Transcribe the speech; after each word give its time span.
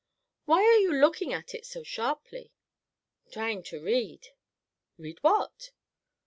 "Why 0.45 0.63
are 0.63 0.79
you 0.79 0.93
looking 0.95 1.31
at 1.31 1.53
it 1.53 1.63
so 1.63 1.83
sharply?" 1.83 2.51
"Trying 3.29 3.61
to 3.65 3.79
read." 3.79 4.29
"Read 4.97 5.19
what?" 5.21 5.69